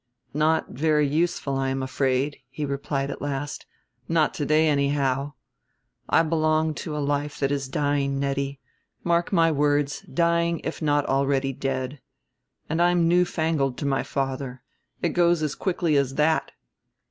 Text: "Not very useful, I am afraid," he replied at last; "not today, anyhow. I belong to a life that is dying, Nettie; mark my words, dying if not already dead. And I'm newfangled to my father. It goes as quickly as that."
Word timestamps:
"Not 0.33 0.69
very 0.69 1.07
useful, 1.07 1.55
I 1.57 1.69
am 1.69 1.83
afraid," 1.83 2.37
he 2.49 2.65
replied 2.65 3.11
at 3.11 3.21
last; 3.21 3.67
"not 4.09 4.33
today, 4.33 4.67
anyhow. 4.67 5.33
I 6.09 6.23
belong 6.23 6.73
to 6.81 6.97
a 6.97 6.97
life 6.97 7.39
that 7.39 7.51
is 7.51 7.67
dying, 7.69 8.19
Nettie; 8.19 8.59
mark 9.03 9.31
my 9.31 9.51
words, 9.51 10.01
dying 10.11 10.59
if 10.63 10.81
not 10.81 11.05
already 11.05 11.53
dead. 11.53 12.01
And 12.67 12.81
I'm 12.81 13.07
newfangled 13.07 13.77
to 13.77 13.85
my 13.85 14.01
father. 14.01 14.63
It 15.03 15.09
goes 15.09 15.43
as 15.43 15.53
quickly 15.53 15.97
as 15.97 16.15
that." 16.15 16.51